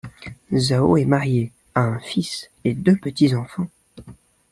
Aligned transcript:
Zhao 0.55 0.97
est 0.97 1.05
marié, 1.05 1.51
a 1.75 1.81
un 1.81 1.99
fils 1.99 2.49
et 2.63 2.73
deux 2.73 2.95
petits-enfants. 2.95 3.67